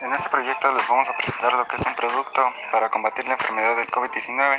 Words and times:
En 0.00 0.12
este 0.12 0.28
proyecto 0.28 0.68
les 0.76 0.86
vamos 0.86 1.08
a 1.08 1.16
presentar 1.16 1.52
lo 1.54 1.66
que 1.66 1.76
es 1.76 1.86
un 1.86 1.94
producto 1.94 2.42
para 2.70 2.90
combatir 2.90 3.26
la 3.26 3.32
enfermedad 3.32 3.74
del 3.76 3.86
COVID-19. 3.86 4.56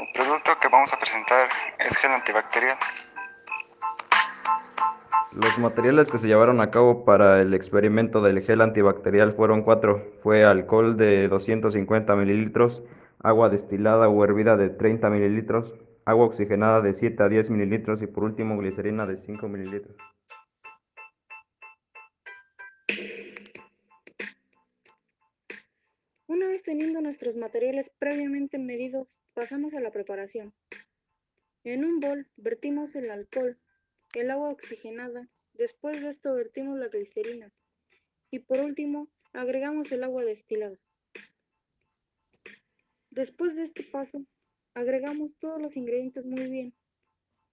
El 0.00 0.12
producto 0.14 0.58
que 0.60 0.68
vamos 0.68 0.92
a 0.92 0.98
presentar 0.98 1.48
es 1.78 1.96
gel 1.98 2.10
antibacterial. 2.10 2.78
Los 5.36 5.58
materiales 5.58 6.10
que 6.10 6.18
se 6.18 6.26
llevaron 6.26 6.60
a 6.60 6.70
cabo 6.70 7.04
para 7.04 7.42
el 7.42 7.54
experimento 7.54 8.22
del 8.22 8.40
gel 8.42 8.60
antibacterial 8.60 9.32
fueron 9.32 9.62
cuatro. 9.62 10.02
Fue 10.22 10.44
alcohol 10.44 10.96
de 10.96 11.28
250 11.28 12.16
mililitros, 12.16 12.82
agua 13.22 13.50
destilada 13.50 14.08
o 14.08 14.24
hervida 14.24 14.56
de 14.56 14.70
30 14.70 15.10
mililitros, 15.10 15.74
agua 16.06 16.26
oxigenada 16.26 16.82
de 16.82 16.92
7 16.92 17.22
a 17.22 17.28
10 17.28 17.50
mililitros 17.50 18.02
y 18.02 18.06
por 18.06 18.24
último 18.24 18.58
glicerina 18.58 19.06
de 19.06 19.16
5 19.16 19.48
mililitros. 19.48 19.96
Una 26.26 26.46
vez 26.48 26.62
teniendo 26.62 27.00
nuestros 27.00 27.36
materiales 27.36 27.90
previamente 27.98 28.58
medidos, 28.58 29.22
pasamos 29.32 29.74
a 29.74 29.80
la 29.80 29.92
preparación. 29.92 30.52
En 31.62 31.84
un 31.84 32.00
bol 32.00 32.28
vertimos 32.36 32.94
el 32.96 33.10
alcohol, 33.10 33.58
el 34.14 34.30
agua 34.30 34.50
oxigenada, 34.50 35.28
después 35.54 36.02
de 36.02 36.08
esto 36.08 36.34
vertimos 36.34 36.78
la 36.78 36.88
glicerina 36.88 37.52
y 38.30 38.40
por 38.40 38.60
último 38.60 39.08
agregamos 39.32 39.90
el 39.92 40.04
agua 40.04 40.24
destilada. 40.24 40.78
Después 43.10 43.54
de 43.56 43.62
este 43.62 43.84
paso, 43.84 44.26
agregamos 44.74 45.36
todos 45.38 45.60
los 45.60 45.76
ingredientes 45.76 46.24
muy 46.26 46.50
bien, 46.50 46.74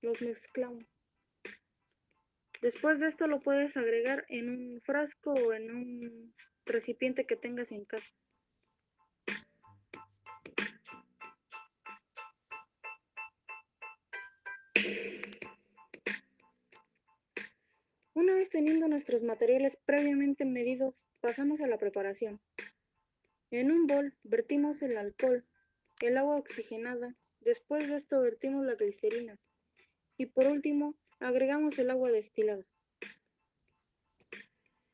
los 0.02 0.22
mezclamos. 0.22 0.86
Después 2.62 3.00
de 3.00 3.08
esto 3.08 3.28
lo 3.28 3.40
puedes 3.40 3.76
agregar 3.78 4.26
en 4.28 4.50
un 4.50 4.82
frasco 4.82 5.32
o 5.32 5.54
en 5.54 5.72
un 5.72 6.36
recipiente 6.66 7.26
que 7.26 7.36
tengas 7.36 7.72
en 7.72 7.86
casa. 7.86 8.12
Una 18.14 18.36
vez 18.36 18.50
teniendo 18.50 18.88
nuestros 18.88 19.24
materiales 19.24 19.78
previamente 19.86 20.46
medidos, 20.46 21.10
pasamos 21.22 21.62
a 21.62 21.68
la 21.68 21.80
preparación. 21.80 22.40
En 23.50 23.72
un 23.72 23.88
bol 23.88 24.14
vertimos 24.24 24.84
el 24.84 24.98
alcohol, 24.98 25.44
el 26.08 26.18
agua 26.18 26.38
oxigenada, 26.38 27.16
después 27.40 27.88
de 27.88 27.96
esto 27.96 28.22
vertimos 28.22 28.66
la 28.66 28.76
glicerina 28.76 29.38
y 30.18 30.28
por 30.28 30.48
último 30.48 30.96
agregamos 31.20 31.78
el 31.80 31.90
agua 31.90 32.12
destilada. 32.12 32.66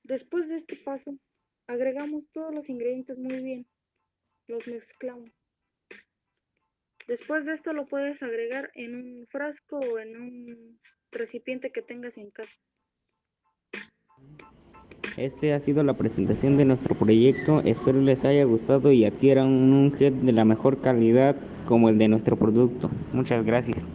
Después 0.04 0.48
de 0.50 0.56
este 0.56 0.76
paso, 0.78 1.18
agregamos 1.68 2.24
todos 2.32 2.54
los 2.54 2.70
ingredientes 2.70 3.18
muy 3.18 3.44
bien, 3.44 3.68
los 4.48 4.68
mezclamos. 4.68 5.32
Después 7.08 7.46
de 7.46 7.54
esto 7.54 7.74
lo 7.74 7.88
puedes 7.88 8.22
agregar 8.22 8.72
en 8.74 8.96
un 8.96 9.28
frasco 9.28 9.78
o 9.78 10.00
en 10.00 10.22
un 10.22 10.80
recipiente 11.12 11.72
que 11.72 11.82
tengas 11.82 12.18
en 12.18 12.32
casa. 12.32 12.56
Este 15.18 15.52
ha 15.56 15.60
sido 15.60 15.82
la 15.82 15.96
presentación 15.96 16.58
de 16.58 16.66
nuestro 16.66 16.94
proyecto. 16.94 17.62
Espero 17.66 18.00
les 18.00 18.24
haya 18.24 18.44
gustado 18.44 18.92
y 18.92 19.04
adquieran 19.04 19.48
un 19.48 19.92
gel 19.98 20.24
de 20.24 20.32
la 20.32 20.46
mejor 20.46 20.78
calidad 20.78 21.36
como 21.66 21.90
el 21.90 21.98
de 21.98 22.08
nuestro 22.08 22.36
producto. 22.36 22.92
Muchas 23.14 23.44
gracias. 23.44 23.88